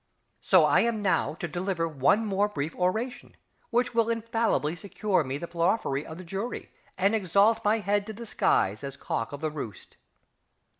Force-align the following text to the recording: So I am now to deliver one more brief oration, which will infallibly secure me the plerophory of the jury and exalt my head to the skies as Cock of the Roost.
So 0.41 0.65
I 0.65 0.79
am 0.79 0.99
now 0.99 1.35
to 1.35 1.47
deliver 1.47 1.87
one 1.87 2.25
more 2.25 2.47
brief 2.47 2.75
oration, 2.75 3.37
which 3.69 3.93
will 3.93 4.09
infallibly 4.09 4.75
secure 4.75 5.23
me 5.23 5.37
the 5.37 5.45
plerophory 5.47 6.03
of 6.07 6.17
the 6.17 6.23
jury 6.23 6.71
and 6.97 7.13
exalt 7.13 7.63
my 7.63 7.77
head 7.77 8.07
to 8.07 8.13
the 8.13 8.25
skies 8.25 8.83
as 8.83 8.97
Cock 8.97 9.31
of 9.31 9.41
the 9.41 9.51
Roost. 9.51 9.97